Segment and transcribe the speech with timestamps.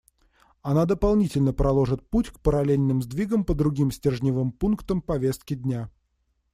[0.63, 5.91] Оно дополнительно проложит путь к параллельным сдвигам по другим стержневым пунктам повестки дня.